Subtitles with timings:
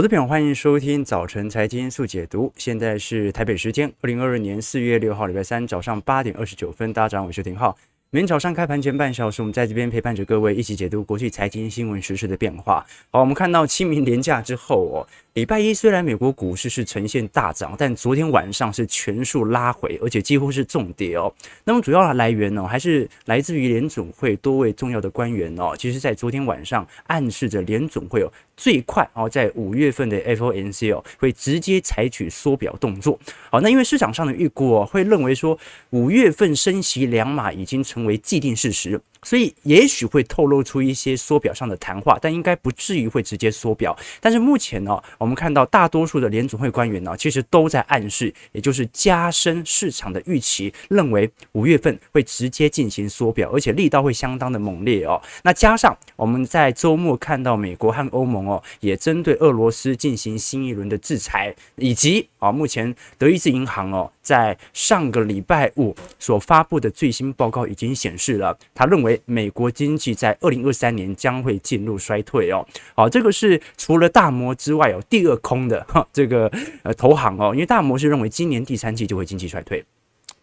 [0.00, 2.50] 好的朋友，欢迎收听早晨财经速解读。
[2.56, 6.90] 现在是台北时间二零二二年四月六号，礼拜三早上八点二十九分。
[6.90, 7.76] 大家早上好，我是廷浩。
[8.08, 12.82] 每天早上开盘前半小时，我们在这边陪伴着各位，一起解读国际财经新闻时事的变化。
[13.10, 15.06] 好，我们看到清明连假之后哦。
[15.34, 21.32] 礼拜一虽然美国股市是呈现大涨，但昨天晚上是全数拉回，而且几乎是重跌哦。
[21.62, 25.72] 那么主要的来源呢，还是来自于联总会多位重要的官员哦。
[25.78, 33.16] 其实，在昨天晚上暗示着联总会哦，最快哦，在五月份的 FOMC 哦，会直接采取缩表动作。
[33.50, 35.56] 好，那因为市场上的预估哦，会认为说
[35.90, 39.00] 五月份升息两码已经成为既定事实。
[39.22, 43.96] 所以也许会透露出一些缩表上的谈话，但应该不至于会直接缩表。
[44.20, 55.20] 但是目前呢，我们看到大多数的联准会官员呢，其实都在暗示，也就是加深市场的预期，认为五月份会直接进行缩表，而且力道会相当的猛烈哦。
[55.42, 69.18] 那加上我们在周末看到美国和欧盟哦，也针对俄罗斯进行新一轮的制裁，以及啊，目前德意志银行哦，在上个礼拜五所发布的最新报告已经显示了，他认为。
[69.26, 76.50] 美国经济在二零二三年将会进入衰退哦，好，这个是除了大摩之外哦，第二空的哈，这个
[76.82, 79.84] 呃投行哦，因为大摩是认为今年第三季就会经济衰退。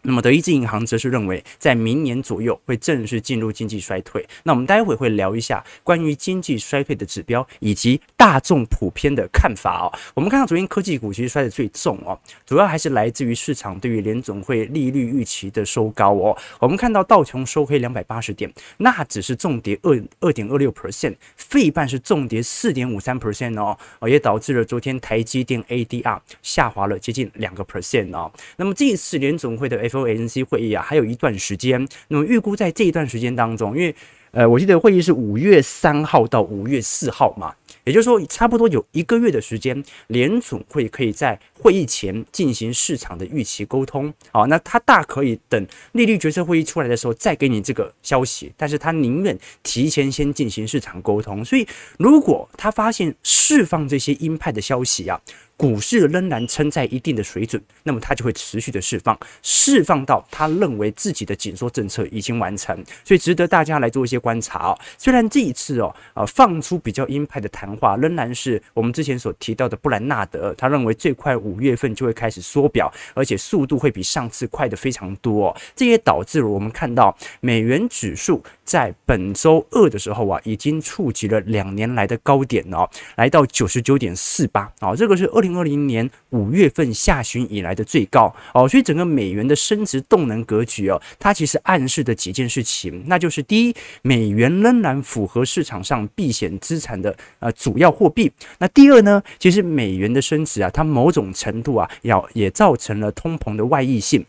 [0.02, 4.26] 那么德意志银行则是认为，在明年左右会正式进入经济衰退。
[4.44, 9.92] 那我们待会会聊一下关于经济衰退的指标以及大众普遍的看法哦。
[10.14, 16.36] 我们看到昨天科技股其实摔得最重哦，主要还是来自于市场对于联总会利率预期的收高哦。
[16.60, 23.76] 我们看到道琼收黑两百八十点，那只是重跌二二点二六 percent，费半是重跌四点五三 percent 哦，
[24.08, 28.32] 也导致了昨天台积电 ADR 下滑了接近两个 percent 哦。
[28.56, 31.86] 那么这一次联总会的 FOMC 会议啊，还有一段时间。
[32.08, 33.94] 那么预估在这一段时间当中，因为
[34.30, 44.12] 呃，我记得会议是五月三号到五月四号嘛，也就是说差不多有一个月的时间，联总会可以在会议前进行市场的预期沟通。
[44.30, 51.42] 好，那他大可以等利率决策会议出来的时候再给你这个消息，但是他宁愿提前先进行市场沟通。
[51.42, 51.66] 所以，
[51.98, 55.18] 如果他发现释放这些鹰派的消息啊。
[55.58, 64.78] 股市仍然撑在一定的水准，那么它就会持续的释放，释放到他认为自己的紧缩政策已经完成，所以值得大家来做一些观察哦。
[64.96, 75.52] 虽然这一次哦，呃，放出比较鹰派的谈话，仍然是我们之前所提到的布兰纳德，他认为最快五月份就会开始缩表，而且速度会比上次快得非常多。
[75.74, 85.47] 这也导致了我们看到美元指数在本周二的时候啊，已经触及了两年来的高点哦，来到九十九点四八啊，这个是二零。
[85.56, 98.30] 二零年五月份下旬以来的最高哦，所以整个美元的升值动能格局哦，它其实暗示的几件事情，那就是第一，美元仍然符合市场上避险资产的呃主要货币。
[98.58, 104.24] 那第二呢，其实美元的升值啊，它某种程度啊，要也造成了通膨的外溢性。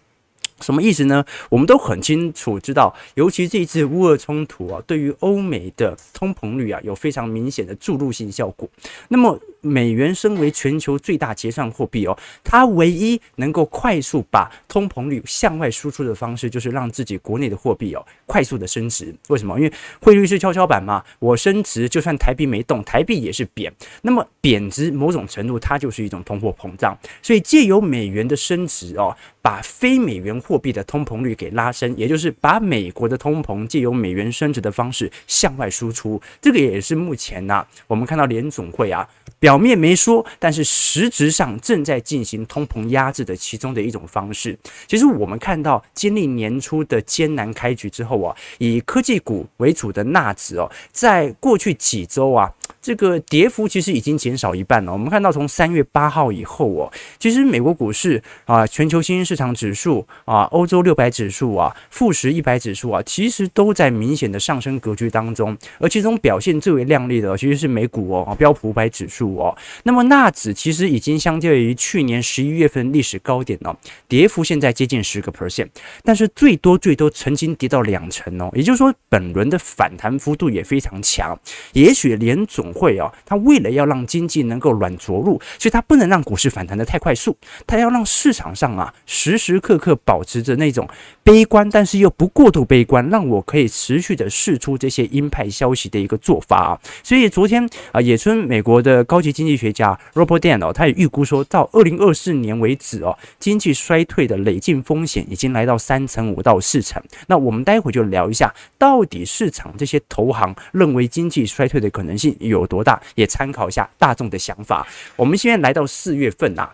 [0.62, 1.24] 什么意思呢？
[1.50, 8.68] 我们都很清楚知道，尤其这一次乌俄冲突啊，对于欧美的通膨率啊，有非常明显的注入性效果。
[9.08, 19.14] 那么，美元身为全球最大结算货币哦，它唯一能够快速把通膨率向外输出的方式，就是让自己国内的货币哦快速的升值。
[19.28, 19.58] 为什么？
[19.60, 23.72] 因为汇率是跷跷板嘛，我升值，就算台币没动，台币也是贬。
[24.02, 26.98] 那么贬值某种程度它就是一种通货膨胀。
[27.22, 36.20] 所以借由美元的升值哦，把非美元货币的通膨率给拉升，也就是把美国的通膨借由美元升值的方式向外输出。
[36.42, 44.58] 这个也是目前呢、我们看到联总会啊，表面没说，但是实质上正在进行通膨压制的其中的一种方式。
[44.88, 52.52] 其实我们看到经历年初的艰难开局之后啊，以科技股为主的纳指哦，在过去几周啊。
[52.90, 54.92] 这个跌幅其实已经减少一半了。
[54.92, 65.56] 我们看到从三月八号以后哦，其实美国股市啊、全球新兴市场指数啊、欧洲六百指数啊、富时一百指数啊，其实都在明显的上升格局当中。
[65.78, 69.56] 而其中表现最为亮丽的，其实是美股哦，标普五百指数哦。
[69.84, 73.78] 那么纳指其实已经相对于去年十一月份历史高点哦，
[74.08, 75.68] 跌幅现在接近十个 percent，
[76.04, 78.50] 但是最多最多曾经跌到两成哦。
[78.56, 81.40] 也就是说，本轮的反弹幅度也非常强。
[81.74, 87.36] 也许联总会啊，他为了要让经济能够软着陆，所以他不能让股市反弹的太快速，
[87.68, 90.88] 他要让市场上啊时时刻刻保持着那种
[91.24, 96.80] 悲观，但是又不过度悲观，让我可以持续的释出这些鹰派消息的一个做法啊。
[97.04, 107.02] 所以昨天啊，野村美国的高级经济学家 Robert Dan 哦，他也预估说到二零二四年为止哦，经济衰退的累进风险已经来到三成五到四成。
[107.28, 114.88] 那我们待会就聊一下，到底市场这些投行认为经济衰退的可能性有有多大，也参考一下大众的想法。
[115.16, 116.70] 我们现在来到四月份呐，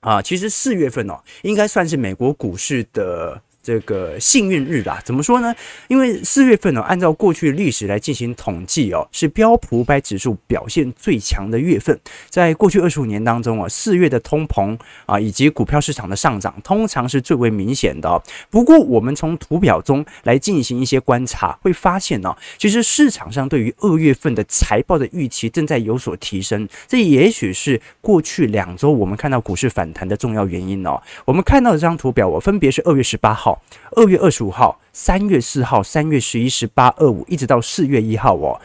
[0.00, 3.40] 啊，其实四月份哦，应该算是美国股市的。
[3.64, 5.54] 这个幸运日啦，怎么说呢？
[5.88, 11.98] 因为四月份呢，按照过去历史来进行统计哦，是标普五百指数表现最强的月份。
[12.28, 18.22] 在过去二十五年当中啊，四月的通膨啊，以及股票市场的上涨，通常是最为明显的。
[18.50, 26.68] 不过，我们从图表中来进行一些观察，会发现呢，其实市场上对于二月份的财报的预期正在有所提升。
[26.86, 31.00] 这也许是过去两周我们看到股市反弹的重要原因哦。
[31.24, 33.53] 我们看到这张图表，我分别是二月十八号。
[33.92, 38.60] 二月二十五号、三月四号、三月十一、十八、二五，一直到四月一号哦。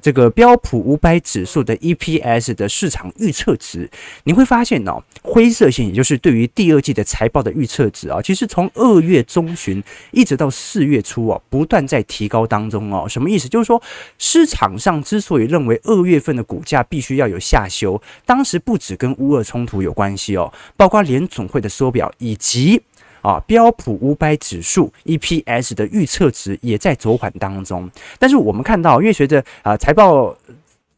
[0.00, 3.90] 这个标普五百指数的 EPS 的市场预测值，
[4.22, 9.82] 你会发现哦，灰色线也就是对于第二季的财报的预测值啊，其实从二月中旬
[10.12, 13.08] 一直到四月初哦，不断在提高当中哦。
[13.08, 13.48] 什么意思？
[13.48, 13.82] 就是说
[14.16, 22.80] 市场上之所以认为二月份的股价必须要有下修，当时不止跟乌俄冲突有关系哦，包括联总会的缩表以及。
[23.24, 30.36] 啊，标普五百指数 EPS 的预测值也在走缓当中，但是我们看到，因为随着啊财报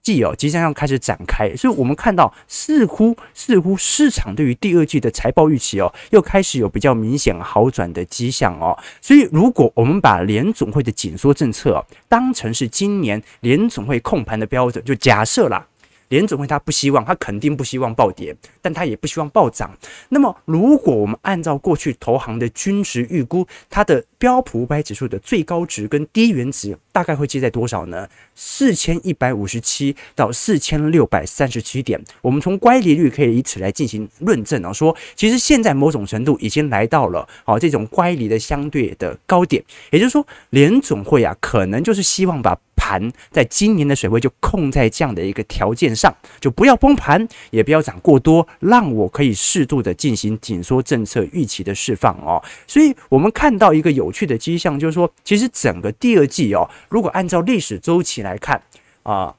[0.03, 15.65] 季哦即将要开始展开，所以我们看到似乎似乎市场对于第二季的财报预期哦又开始有比较明显好转的迹象哦，所以如果我们把联总会的紧缩政策当成是今年联总会控盘的标准，就假设啦。
[16.09, 19.77] 联总会他不希望，他肯定不希望暴跌，但他也不希望暴涨。
[20.11, 28.09] 那么，如果我们按照过去投行的均值预估，它的标普五百指数的最高值跟低原值大概会介在多少呢？
[28.35, 32.01] 四千一百五十七到四千六百三十七点。
[32.23, 42.57] 我们从乖离率可以以此来进行论证啊，说其实现在某种程度已经来到了啊这种乖离的相对的高点，也就是说，联总会啊可能就是希望把。
[42.87, 52.41] 盘在今年的水位就控在这样的一个条件上，就不要崩盘，也不要涨过多，让我可以适度的进行紧缩政策预期的释放哦。
[52.69, 58.63] 所以，我们看到一个有趣的迹象，就是说，其实整个第二季哦，如果按照历史周期来看
[59.03, 59.35] 啊，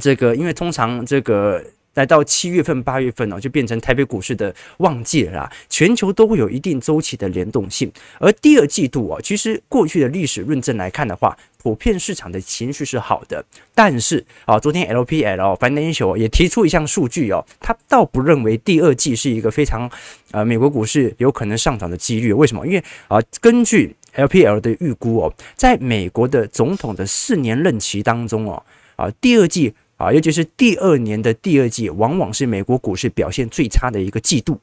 [0.00, 1.62] 这个因为通常这个。
[1.94, 5.52] 来到七月份、八月份哦，就变成台北股市的旺季了啦。
[5.68, 13.44] 全球都会有一定周期的联动性，而第二季度哦，其实过去的历史论证来看的话，普遍市场的情绪是好的。
[13.74, 19.90] 但是啊，昨天 LPL Financial 也提出一项数据哦，他倒不认为第二季是一个非常
[20.32, 22.32] 呃美国股市有可能上涨的几率。
[22.32, 22.66] 为什么？
[22.66, 28.62] 因为啊，根据 LPL 的预估哦，在美国的总统的四年任期当中哦，
[28.96, 29.74] 啊，第二季。
[29.96, 34.58] 啊，尤其是第二年的第二季，往往是美国股市表现最差的一个季度。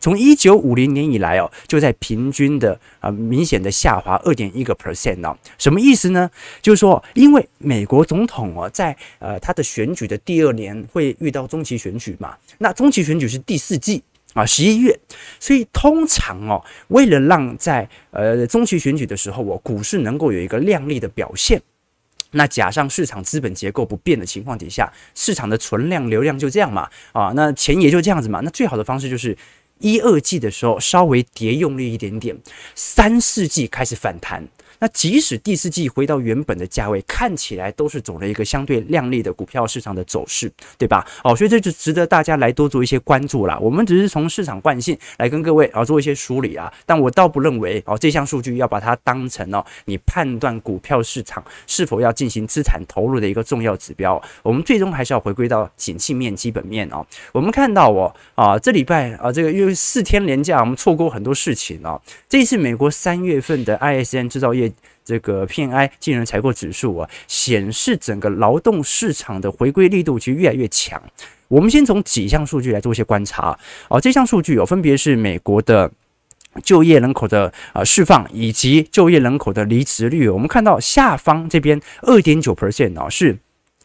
[0.00, 5.36] 从一九五零年以来哦，就在平均的啊明显的下滑二点一个 percent 哦。
[5.58, 6.30] 什么意思呢？
[6.62, 14.98] 就是说，因为美国总统哦，在呃他的选举的第二年会遇到中期选举嘛，那中期选举是第四季啊十一月，
[15.38, 21.60] 所以通常哦，为了让在呃中期选举的时候，我股市能够有一个亮丽的表现。
[22.32, 28.40] 那假上市场资本结构不变的情况底下，市场的存量流量就这样嘛，啊，那钱也就这样子嘛。
[28.42, 29.36] 那最好的方式就是
[29.78, 32.36] 一二季的时候稍微叠用力一点点，
[32.74, 34.46] 三四季开始反弹。
[34.80, 41.06] 那即使第四季回到原本的价位，看起来都是走了一个相对亮丽的股票市场的走势，对吧？
[41.22, 43.58] 哦，所以这就值得大家来多做一些关注啦。
[43.58, 54.20] 我们只是从市场惯性来跟各位啊做一些梳理啊，但我倒不认为哦这项数据要把它当成哦你判断股票市场是否要进行资产投入的一个重要指标。
[54.42, 57.06] 我们最终还是要回归到景气面、基本面哦。
[57.32, 62.00] 我们看到哦啊这礼拜啊这个因为四天连假，我们错过很多事情哦。
[62.30, 64.69] 这一次美国三月份的 ISM 制造业。
[65.04, 71.00] 这个 PMI 经人采购指数啊，显示整个劳动市场的回归力度其实越来越强。
[71.48, 73.58] 我们先从几项数据来做一些观察
[73.88, 75.90] 啊，这项数据有分别是美国的
[76.62, 80.28] 就业人口的啊释放以及就业人口的离职率。
[80.28, 83.36] 我们看到下方这边二点九 percent 啊，是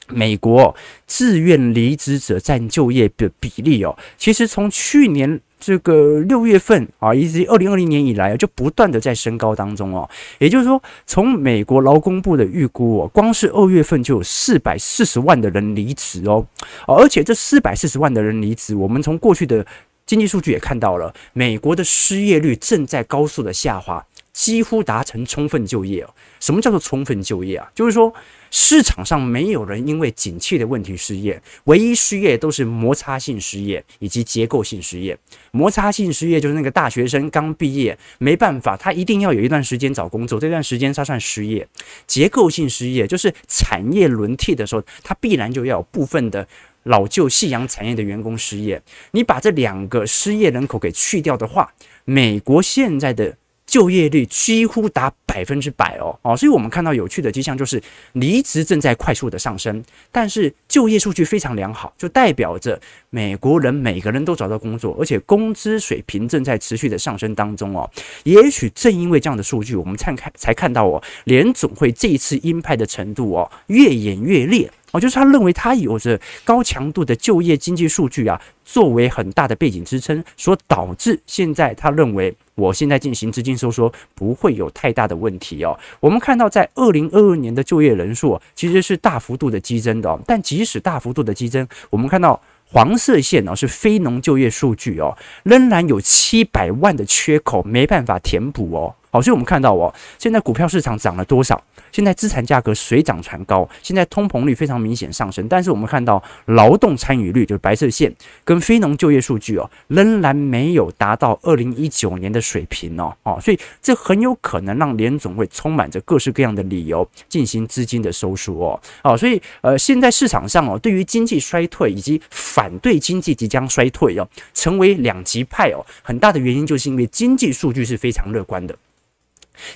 [0.08, 0.76] 美国
[1.08, 3.98] 自愿离职者占就业的比例哦。
[4.18, 5.42] 其实从去年。
[5.66, 10.08] 这个六月份啊，以及二零二零年以来就不断的在升高当中哦。
[10.38, 16.46] 也就是说，从美国劳工部的预估哦，光是二月份就有四百四十万的人离职哦。
[16.86, 19.66] 而且这四百四十万的人离职，我们从过去的
[20.06, 24.06] 经济数据也看到了，美国的失业率正在高速的下滑。
[24.36, 26.14] 几乎达成充分就业哦。
[26.42, 27.72] 什么叫做充分就业啊？
[27.74, 28.14] 就是说
[28.52, 35.18] 市场上没有人因为景气的问题失业，唯一失业都是摩擦性失业以及结构性失业。
[35.52, 41.66] 摩擦性失业就是那个大学生刚毕业，没办法，他一定要有一段时间找工作，这段时间他算失业。
[42.06, 46.46] 结构性失业就是产业轮替的时候，他必然就要有部分的
[46.84, 48.82] 老旧夕阳产业的员工失业。
[49.12, 51.74] 你把这两个失业人口给去掉的话，
[52.04, 53.38] 美国现在的。
[53.76, 62.80] 就业率几乎达百分之百哦哦，所以我们看到有趣的迹象就是离职正在快速的上升，但是就业数据非常良好，就代表着
[63.10, 67.92] 美国人每个人都找到工作，而且工资水平正在持续的上升当中哦。
[68.24, 74.72] 也许正因为这样的数据，我们才看才看到哦，联总会这一次鹰派的程度哦越演越烈。
[74.96, 85.78] 哦，就是他认为他有着高强度的就业经济数据啊，作为很大的背景支撑，所导致现在他认为我现在进行资金收缩不会有太大的问题哦。
[86.00, 98.96] 我们看到在二零二二年的就业人数其实是大幅度的激增的哦，但即使大幅度的激增，我们看到黄色线哦是非农就业数据哦，仍然有七百万的缺口没办法填补哦。
[99.12, 101.62] 好，所以我们看到哦，现在股票市场涨了多少？
[101.96, 128.76] 现在资产价格水涨船高，现在通膨率非常明显上升，但是我们看到劳动参与率就是白色线跟非农就业数据哦，仍然没有达到二零一九年的水平哦哦，所以这很有可能让联总会充满着各式各样的理由进行资金的收缩哦哦，所以呃，现在市场上哦，对于经济衰退以及反对经济即将衰退哦，成为两极派哦，很大的原因就是因为经济数据是非常乐观的。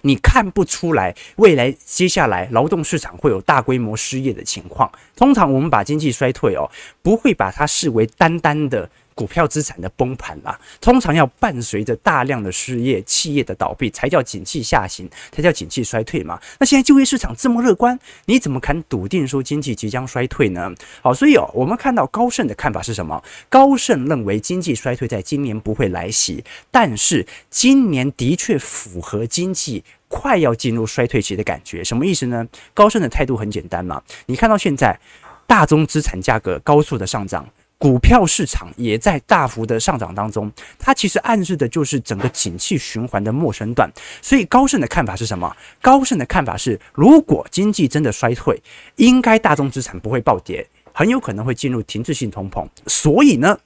[0.01, 4.91] 你看不出来未来接下来劳动市场会有大规模失业的情况。
[5.15, 6.69] 通常我们把经济衰退哦，
[7.01, 8.89] 不会把它视为单单的。
[9.19, 16.39] 股票资产的崩盘啦，通常要伴随着大量的失业、企业的倒闭，才叫景气下行，才叫景气衰退嘛。
[16.57, 20.73] 那现在就业市场这么乐观，你怎么敢笃定说经济即将衰退呢？
[21.01, 23.21] 好，所以哦，我们看到高盛的看法是什么？
[23.49, 31.83] 高盛认为经济衰退在今年不会来袭，但是今年的确符合经济快要进入衰退期的感觉。
[31.83, 32.47] 什么意思呢？
[32.73, 34.97] 高盛的态度很简单嘛，你看到现在
[35.45, 37.45] 大宗资产价格高速的上涨。
[37.79, 43.89] 股票市场也在大幅的上涨当中，它其实暗示的就是整个景气循环的末生段。
[44.21, 45.55] 所以高盛的看法是什么？
[45.81, 48.61] 高盛的看法是，如果经济真的衰退，
[48.97, 52.67] 应该大宗资产不会暴跌，很有可能会进入停滞性通膨。
[52.85, 53.57] 所以呢，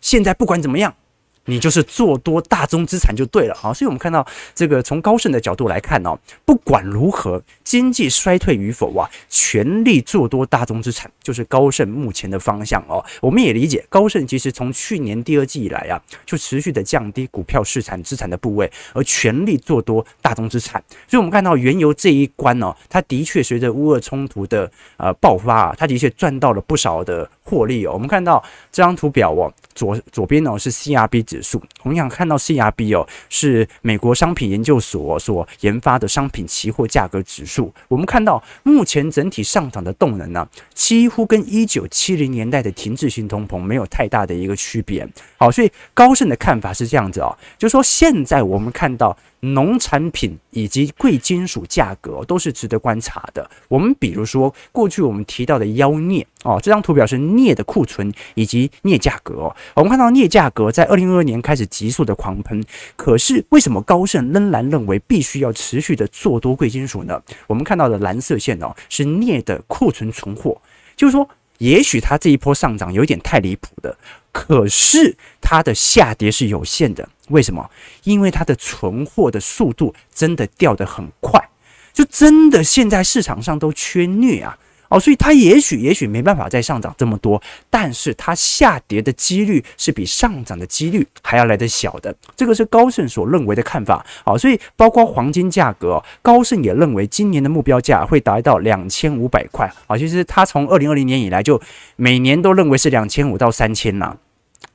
[0.00, 0.92] 现在不管怎么样。
[1.46, 13.04] 你就是做多大宗资产就对了啊，所以我们看到这个从高盛的角度来看哦，不管如何经济衰退与否啊，全力做多大宗资产就是高盛目前的方向哦。
[13.20, 20.82] 我们也理解高盛其实从去年第二季以来啊，就持续的降低股票市场资产的部位，而全力做多大宗资产。
[21.08, 27.92] 所以我们看到原油这一关哦，它的确随着乌俄冲突的呃爆发啊，它的确赚到了不少的获利哦。
[27.92, 28.42] 我们看到
[28.72, 31.20] 这张图表哦，左左边哦是 CRB。
[31.30, 37.72] 指数，我们想看到 CRB 哦，是美国商品研究所所研发的商品期货价格指数。
[37.86, 45.06] 我们看到目前整体上涨的动能呢，几乎跟一九七零年代的停滞性通膨没有太大的一个区别。
[45.36, 49.16] 好，所以高盛的看法是这样子哦，就说现在我们看到。
[49.40, 53.50] 农产品以及贵金属价格都是值得观察的。
[53.68, 59.56] 我们比如说，过去我们提到的妖镍哦，这张图表是镍的库存以及镍价格哦。
[59.74, 62.62] 我们看到镍价格在二零二二年开始急速的狂喷，
[62.96, 67.20] 可是为什么高盛仍然认为必须要持续的做多贵金属呢？
[67.46, 70.60] 我们看到的蓝色线哦，是镍的库存存货，
[70.96, 71.28] 就是说。
[71.60, 73.94] 也许它这一波上涨有点太离谱的，
[74.32, 77.08] 可是它的下跌是有限的。
[77.28, 77.70] 为什么？
[78.04, 81.40] 因为它的存货的速度真的掉得很快，
[81.92, 84.58] 就真的现在市场上都缺镍啊。
[84.90, 94.04] 哦，所以它也许也许没办法再上涨这么多，但是它下跌的几率是比上涨的几率还要来得小的，这个是高盛所认为的看法。
[94.24, 99.72] 好，所以包括黄金价格，高盛也认为今年的目标价会达到两千五百块。
[99.86, 101.60] 好，其实他从二零二零年以来就
[101.96, 104.16] 每年都认为是两千五到三千呐。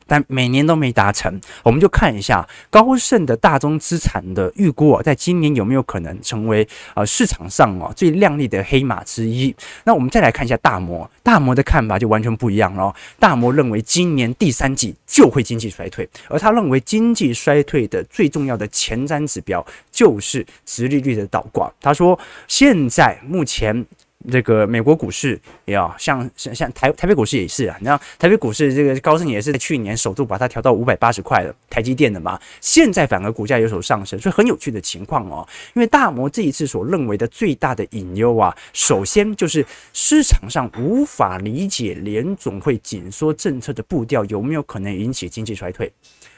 [0.07, 9.55] 但每年都没达成，我们就看一下高盛的大宗资产的预估啊，在今年有没有可能成为呃市场上啊最亮丽的黑马之一？
[9.83, 12.93] 那我们再来看一下大摩，大摩的看法就完全不一样了。
[13.19, 21.71] 大摩认为今年第三季就会经济衰退，而他认为经济衰退的最重要的前瞻指标就是殖利率的倒挂。
[21.81, 23.85] 他说，现在目前。
[24.31, 35.47] 这个美国股市也要像像像台台北股市也是啊，你知道台北股市这个高盛也是在去年首度把它调到五百八十块的，台积电的嘛，现在反而股价有所上升，所以很有趣的情况哦。
[35.73, 45.91] 因为大摩这一次所认为的最大的隐忧啊，首先就是市场上无法理解联总会紧缩政策的步调有没有可能引起经济衰退。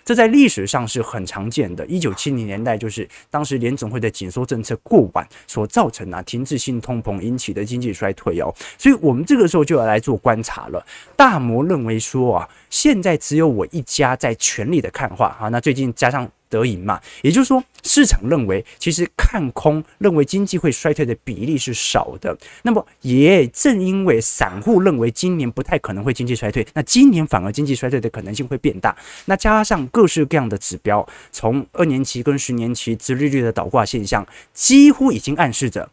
[0.08, 1.86] 这在历史上是很常见的。
[1.86, 8.48] 一九七零年代就是当时联总会的紧缩政策过晚所造成啊停滞性通膨引起的经济衰退哦，
[8.78, 10.82] 所以我们这个时候就要来做观察了。
[11.18, 16.26] 大摩认为说啊，现在只有我一家在全力的看话啊，那最近加上。
[16.50, 22.38] 得赢嘛，也就是说，市场认为其实看空，认为经济会衰退的比例是少的。
[22.63, 28.96] 那么，也正因为散户认为今年不太可能会经济衰退，那今年反而经济衰退的可能性会变大。
[29.25, 35.89] 那加上各式各样的指标，从二年期跟十年期直利率的倒挂现象，几乎已经暗示着。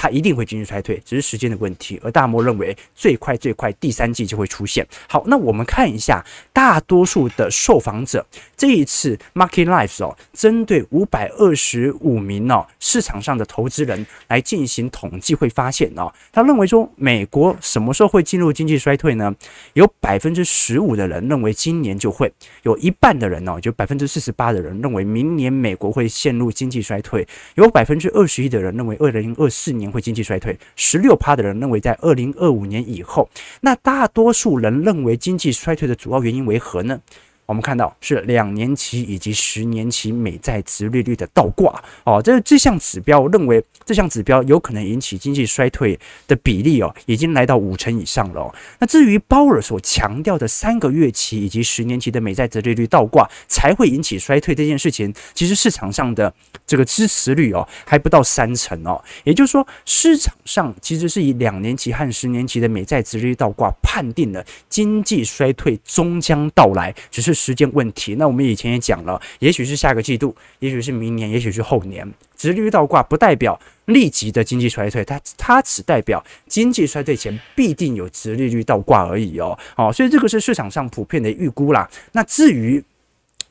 [0.00, 2.00] 它一定会经济衰退，只是时间的问题。
[2.04, 4.86] 而大摩认为最快最快第三季就会出现。
[5.08, 8.24] 好，那我们看一下大多数的受访者
[8.56, 19.34] 这一次 Market Life 哦，针对五百二十五名哦市场上的投资人来进行统计，会发现哦，他认为说美国什么时候会进入经济衰退呢？
[19.72, 27.26] 有百分之十五的人认为今年就会，有一半的人哦，就百分之四十八的人认为明年美国会陷入经济衰退，
[27.56, 29.87] 有百分之二十一的人认为二零二四年。
[29.90, 33.28] 会经济衰退，十六趴的人认为在二零二五年以后，
[33.60, 37.00] 那大多数人认为经济衰退的主要原因为何呢？
[37.48, 48.54] 我们看到是两年期以及十年期美债殖利率的倒挂哦，这这项指标认为这项指标有可能引起经济衰退的比例哦，已经来到五成以上了。
[48.78, 56.30] 那至于鲍尔所强调的三个月期以及十年期的美债殖利率倒挂才会引起衰退这件事情，其实市场上的
[56.66, 67.37] 这个支持率哦还不到三成哦，也就是说市场上其实是以两年期和十年期的美债殖利率倒挂判定了经济衰退终将到来，只是。
[67.38, 72.06] 时间问题，那我们以前也讲了，也许是下个季度，也许是明年，也许是后年。
[72.36, 79.56] 殖利率倒挂不代表立即的经济衰退，它它只代表经济衰退前必定有殖利率倒挂而已哦。
[79.76, 81.88] 好，所以这个是市场上普遍的预估啦。
[82.12, 82.82] 那至于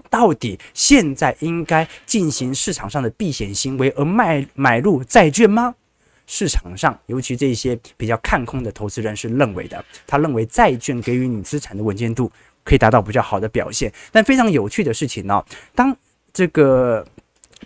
[0.09, 5.75] 到底现在应该进行市场上的避险行为而卖买入债券吗？
[6.29, 12.29] 市场上，尤其这些比较看空的投资人是认为的，他认为债券给予你资产的稳健度。
[12.67, 15.95] 可以达到比较好的表现，但非常有趣的事情呢、哦，当
[16.33, 17.07] 这个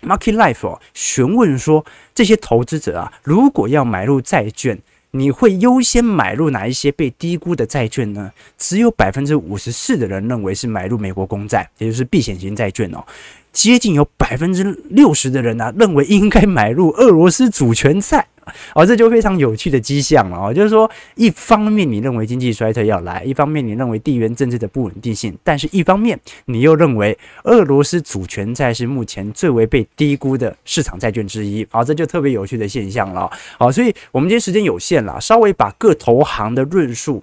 [0.02, 1.84] Market Life 哦询问说，
[2.14, 4.78] 这些投资者啊，如果要买入债券，
[5.10, 8.30] 你会优先买入哪一些被低估的债券呢？
[8.56, 13.04] 只有百分之五十四的人认为是买入美国公债，也就是避险型债券哦。
[13.52, 18.26] 接近有百分之六十的人呢、认为应该买入俄罗斯主权债。
[18.74, 33.30] 哦，这就非常有趣的迹象了哦，就是说，一方面你认为经济衰退要来，一方面你认为地缘政治的不稳定性，但是一方面你又认为俄罗斯主权债是目前最为被低估的市场债券之一，好，这就特别有趣的现象了。
[33.58, 37.22] 好，所以我们今天时间有限了，稍微把各投行的论述。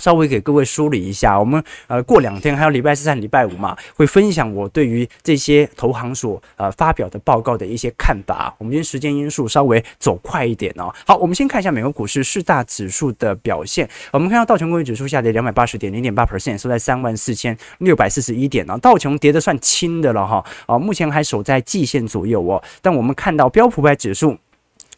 [0.00, 8.54] 稍微给各位梳理一下，我们呃过两天还有礼拜四礼拜五嘛，会分享我对于这些投行所呃发表的报告的一些看法。
[8.58, 10.92] 我们今天时间因素稍微走快一点哦。
[11.06, 13.88] 好，我们先看一下美国股市四大指数的表现。
[14.12, 18.78] 我们看到道琼工业指数下跌两百八十点，零点八 percent，收在三万四千六百四十一点呢。
[18.78, 22.62] 道琼跌得算轻的了哈，啊，目前还守在季线左右哦。
[22.82, 24.36] 但我们看到标普百指数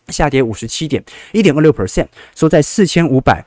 [0.08, 3.44] 下跌五十七点，一点二六 percent，收在四千五百。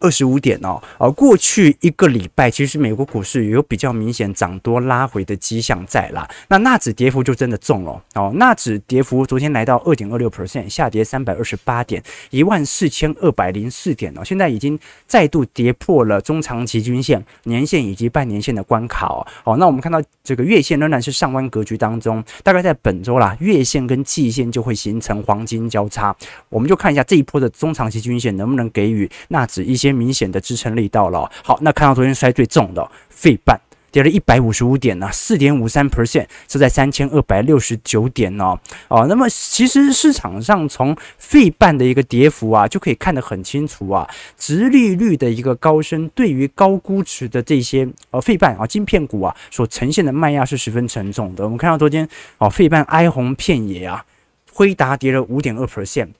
[0.00, 6.28] 二十五点哦，而过去一个礼拜，其实美国股市有比较明显涨多拉回的迹象在啦。
[6.48, 19.26] 那纳指跌幅就真的重了哦，纳指跌幅昨天来到二点二六 percent，下跌三百二十八点，一万四千二百零四点哦，现在已经再度跌破了中长期均线、年线以及半年线的关卡哦。
[19.44, 26.16] 好，那我们看到这个月线仍然是上弯格局当中，大概在本周啦，月线跟季线就会形成黄金交叉，
[26.48, 29.89] 我们就看一下这一波的中长期均线能不能给予纳指一些。
[29.92, 31.30] 明显的支撑力到了。
[31.42, 33.60] 好，那看到昨天摔最重的费半
[33.92, 38.56] 跌了一百五十五点呢，四点五三 percent，是在三千二百六十九点哦。
[38.86, 51.42] 哦，那么其实市场上从费半的一个跌幅啊，就可以看得很清楚啊，殖利率的一个高升，对于高估值的这些呃费半啊晶片股啊所呈现的卖压是十分沉重的。
[51.42, 54.04] 我们看到昨天哦费半哀鸿遍野啊，
[54.52, 56.10] 辉达跌了五点二 percent。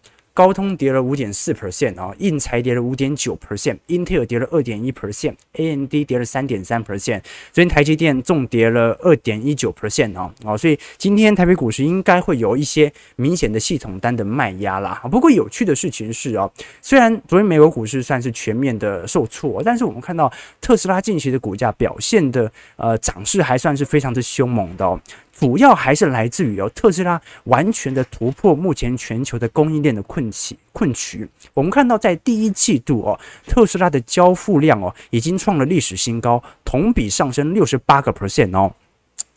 [0.41, 7.21] 高通跌了五点四 percent 啊，印材跌了五点九 percent，Intel 跌了二点一 percent，AMD 跌了三点三 percent，
[7.53, 15.03] 昨天台积电重跌了二点一九 percent 啊，啊，所以今天台北股市应该会有一些明显的系统单的卖压啦。
[15.11, 16.51] 不过有趣的事情是啊，
[16.81, 24.99] 虽然昨天美国股市算是全面的受挫，但是我们看到特斯拉近期的股价表现的呃涨势还算是非常的凶猛的哦。
[25.33, 31.29] 主要还是来自于哦，特斯拉完全的突破目前全球的供应链的困期困局。
[31.55, 38.73] 我们看到在第一季度哦，特斯拉的交付量哦，已经创了历史新高，同比上升六十八个 percent 哦。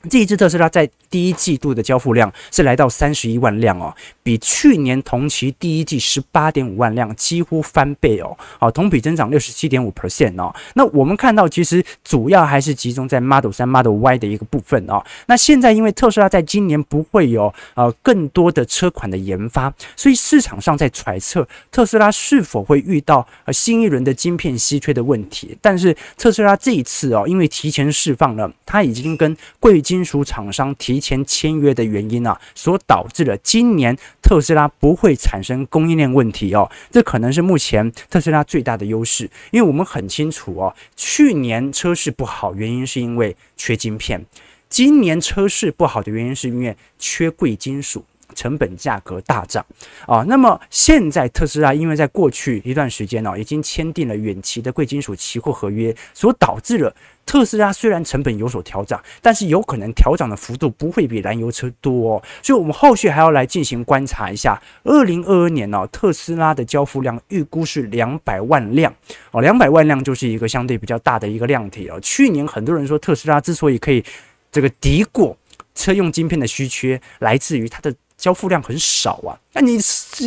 [0.10, 10.54] 这一支特斯拉在第一季度的交付量是来到三十一万辆哦，比去年同期第一季十八点五万辆几乎翻倍哦，好，同比增长六十七点五 percent 哦。
[10.76, 15.02] 那我们看到其实主要还是集中在 Model 3、Model Y 的一个部分哦。
[15.28, 25.58] 那现在因为特斯拉在今年不会有呃更多的车款的研发，所以市场上在揣测特斯拉是否会遇到呃新一轮的晶片稀缺的问题。
[25.62, 44.26] 但是特斯拉这一次哦，因为提前释放了，它已经跟贵金金属厂商提前签约的原因啊，所导致了今年特斯拉不会产生供应链问题哦，这可能是目前特斯拉最大的优势，因为我们很清楚哦，去年车市不好，原因是因为缺晶片，
[44.68, 48.04] 今年车市不好的原因是因为缺贵金属。
[48.34, 49.66] 成本价格大涨
[50.06, 56.94] 啊，那么现在特斯拉因为在过去一段时间呢，已经签订了远期的贵金属期货合约，所导致了
[57.26, 64.62] 特斯拉虽然成本有所调涨，但是有可能调涨的幅度不会比燃油车多哦，所以我们后续还要来进行观察一下。
[64.84, 68.94] 二零二二年呢，特斯拉的交付量预估是两百万辆
[69.32, 72.00] 哦，两百万辆就是一个相对比较大的一个量体哦。
[72.02, 74.04] 去年很多人说特斯拉之所以可以
[74.52, 75.38] 这个敌过
[75.76, 77.94] 车用晶片的稀缺，来自于它的。
[78.18, 80.26] 交付量很少啊，那你是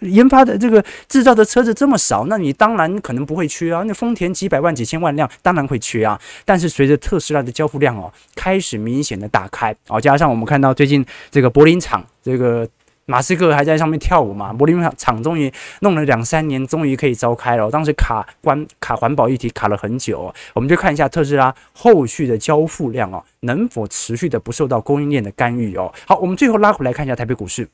[0.00, 3.82] 研发的这个制造的车子这么少，那你当然可能不会缺啊。
[3.86, 6.20] 那丰田几百万、几千万辆，当然会缺啊。
[6.44, 12.68] 但是随着特斯拉的交付量哦开始明显的打开哦，加上我们看到最近这个柏林厂这个。
[13.08, 14.52] 马斯克还在上面跳舞嘛？
[14.52, 17.70] 柏林厂终于弄了两三年，终于可以召开了。
[17.70, 25.92] 当时卡关卡环保议题卡了很久，我们就看一下特斯拉后续的交付量哦，能否持续的不受到供应链的干预哦？
[26.04, 27.68] 好，我们最后拉回来看一下台北股市。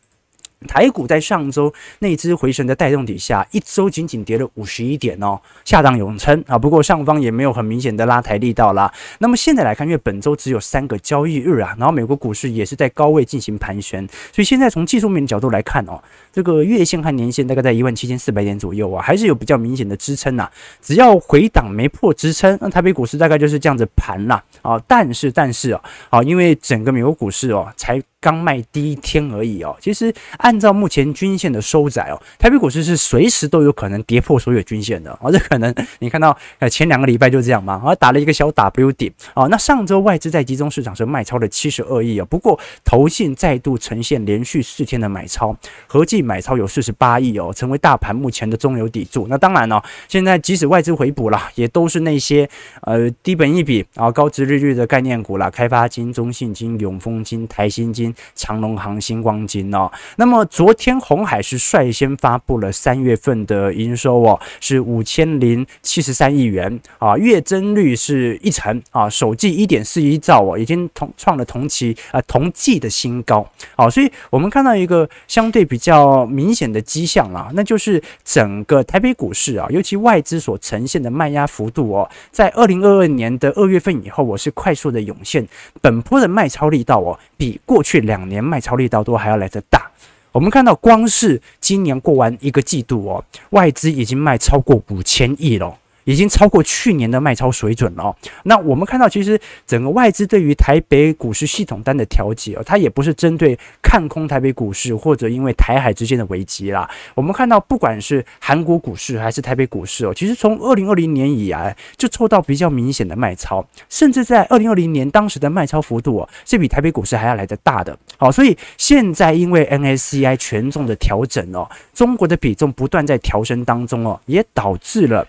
[0.67, 6.59] 台股在上周那支回神的带动底下，一周仅仅跌了五十一点哦，下档永撑啊。
[6.59, 8.93] 不过上方也没有很明显的拉抬力道啦。
[9.19, 16.01] 那么现在来看，因为本周只有三个交易日啊，然后美国股市也是在高位进行盘旋，所以现在从技术面角度来看哦，
[16.33, 20.51] 这个月线和年线大概在一万七千四百点左右啊，还是有比较明显的支撑呐。
[20.81, 24.81] 只要回档没破支撑，那台北股市大概就是这样子盘啦啊。
[24.87, 28.03] 但是但是啊，啊，因为整个美国股市哦才。
[28.23, 35.33] 刚卖第一天而已哦，其实按照目前均线的收窄哦，台北股市是随时都有可能跌破所有均线的哦。
[35.33, 39.49] 这可能你看到呃前两个礼拜就这样嘛，啊打了一个小 W 底哦。
[39.51, 45.57] 那上周外资在集中市场是卖超了七十二亿哦，不过投信再度呈现连续四天的买超，
[45.89, 49.27] 合计买超有四十八亿哦，成为大盘目前的中流砥柱。
[49.29, 52.49] 那当然哦，现在即使外资回补了，也都是那些
[52.83, 58.12] 呃低本益比啊高殖利率的概念股啦，开发金、中信金、永丰金、台新金。
[58.35, 73.47] 长隆航、新光金哦，那么昨天红海是率先发布了三月份的营收哦，是五千零七十三亿元啊，月增率是一成啊，首季一点四一兆哦，已经同创了同期啊同季的新高
[73.77, 85.47] 啊，所以我们看到一个相对比较明显的迹象啦，那就是整个台北股市啊，尤其外资所呈现的卖压幅度哦，在二零二二年的二月份以后，我是快速的涌现，
[85.81, 89.91] 本波的卖超力道哦，比过去两年卖超力道都还要来得大。
[90.33, 95.77] 我们看到，光是今年过完一个季度哦，外资已经卖超过五千亿了。
[96.05, 98.17] 已经超过去年的卖超水准了哦。
[98.45, 106.89] 那我们看到，其实整个外资对于台北股市系统单的调节哦，它也不是针对看空台北股市或者因为台海之间的危机啦。
[107.15, 117.97] 我们看到，不管是韩国股市还是台北股市哦，其实从二零二零年以来就受到比较明显的卖超，甚至在二零二零年当时的卖超幅度哦，是比台北股市还要来得大的。
[118.17, 125.27] 好，所以现在因为 N S C I 权重的调整哦，中国的比重不断在调升当中哦，也导致了。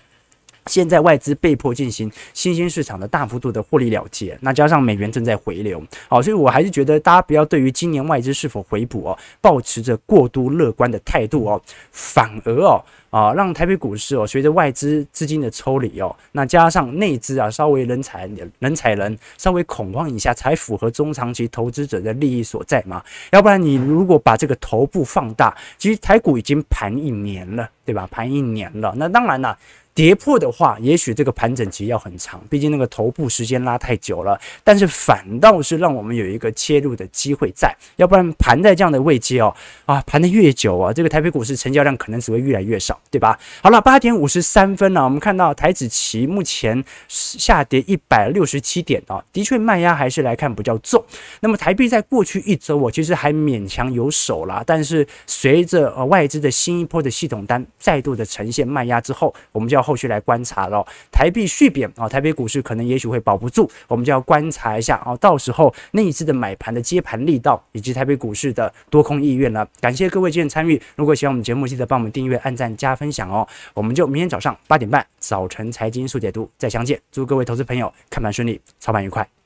[0.67, 23.04] 现在外资被迫进行新兴市场的大幅度的获利了结，那加上美元正在回流，好，所以我还是觉得大家不要对于今年外资是否回补哦，保持着过度乐观的态度哦，反而哦啊，让台北股市哦随着外资资金的抽离哦，那加上内资啊稍微人踩人踩人，稍微恐慌一下，才符合中长期投资者的利益所在嘛。
[23.32, 28.08] 要不然你如果把这个头部放大，其实台股已经盘一年了，对吧？
[28.10, 29.58] 盘一年了，那当然了。
[29.95, 34.39] 跌破的话，也许这个盘整期要很长，毕竟那个头部时间拉太久了。
[34.63, 43.38] 但是反倒是让我们有一个切入的机会在，要不然盘在这样的位阶哦，啊，盘得越久啊，这个台北股市成交量可能只会越来越少，对吧？
[43.62, 51.06] 好了，八点五十三分了，我们看到台指期目前下跌一百六十七点啊，的确卖压还是来看比较重。
[51.41, 59.83] 那么台币在过去一周我其实还勉强有手啦，但是随着呃外资的新一波的系统单再度的呈现卖压之后，我们就要。
[59.84, 69.67] 后续来观察了，台币续贬啊，台北股市可能也许会保不住，我们就要观察一下啊，到时候那一次的买盘的接盘力道，以及台北股市的多空意愿了。
[69.82, 73.48] 感谢各位今天参与，如果喜欢我们节目，记得帮我们订阅、按赞、加分享哦。
[73.74, 79.42] 我们就明天早上八点半早晨财经速解读再相见，祝各位投资朋友看盘顺利，操盘愉快。